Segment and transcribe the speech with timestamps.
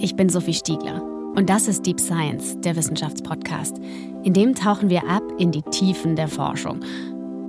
[0.00, 1.02] Ich bin Sophie Stiegler
[1.34, 3.78] und das ist Deep Science, der Wissenschaftspodcast.
[4.22, 6.80] In dem tauchen wir ab in die Tiefen der Forschung.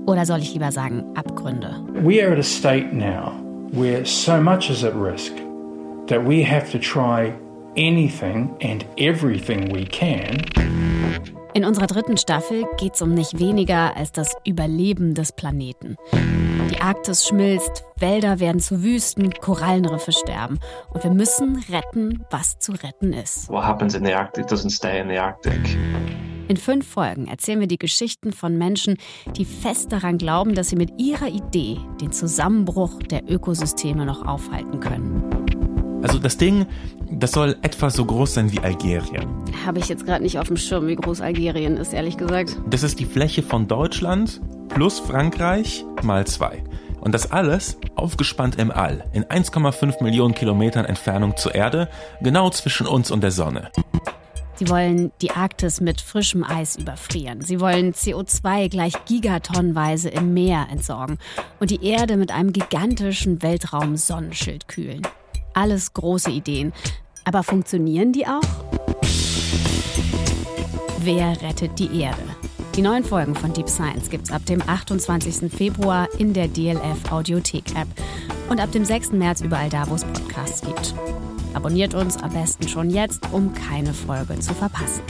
[0.08, 1.76] Oder soll ich lieber sagen, Abgründe.
[2.04, 3.34] We are at a state now
[3.72, 5.34] where so much is at risk
[6.08, 7.32] that we have to try
[7.78, 10.42] anything and everything we can.
[11.54, 15.98] In unserer dritten Staffel geht es um nicht weniger als das Überleben des Planeten.
[16.72, 20.60] Die Arktis schmilzt, Wälder werden zu Wüsten, Korallenriffe sterben.
[20.94, 23.50] Und wir müssen retten, was zu retten ist.
[23.50, 25.78] What happens in the Arctic doesn't stay in the Arctic.
[26.48, 28.98] In fünf Folgen erzählen wir die Geschichten von Menschen,
[29.36, 34.80] die fest daran glauben, dass sie mit ihrer Idee den Zusammenbruch der Ökosysteme noch aufhalten
[34.80, 35.49] können.
[36.02, 36.66] Also das Ding,
[37.12, 39.28] das soll etwa so groß sein wie Algerien.
[39.66, 42.58] Habe ich jetzt gerade nicht auf dem Schirm, wie groß Algerien ist, ehrlich gesagt.
[42.70, 46.64] Das ist die Fläche von Deutschland plus Frankreich mal zwei.
[47.02, 51.90] Und das alles aufgespannt im All, in 1,5 Millionen Kilometern Entfernung zur Erde,
[52.22, 53.72] genau zwischen uns und der Sonne.
[54.56, 57.40] Sie wollen die Arktis mit frischem Eis überfrieren.
[57.40, 61.18] Sie wollen CO2 gleich gigatonnenweise im Meer entsorgen
[61.62, 65.02] und die Erde mit einem gigantischen Weltraum-Sonnenschild kühlen.
[65.60, 66.72] Alles große Ideen.
[67.26, 68.40] Aber funktionieren die auch?
[71.00, 72.24] Wer rettet die Erde?
[72.78, 75.52] Die neuen Folgen von Deep Science gibt's ab dem 28.
[75.52, 77.90] Februar in der DLF Audiothek App
[78.50, 79.12] und ab dem 6.
[79.12, 80.96] März überall da, wo es Podcasts gibt.
[81.54, 85.04] Abonniert uns am besten schon jetzt, um keine Folge zu verpassen.